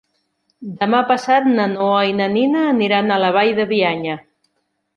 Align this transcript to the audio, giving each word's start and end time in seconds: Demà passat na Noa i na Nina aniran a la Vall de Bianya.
Demà 0.79 1.01
passat 1.11 1.49
na 1.59 1.67
Noa 1.75 2.01
i 2.13 2.17
na 2.21 2.29
Nina 2.37 2.65
aniran 2.73 3.11
a 3.11 3.19
la 3.25 3.31
Vall 3.39 3.53
de 3.61 3.69
Bianya. 3.75 4.21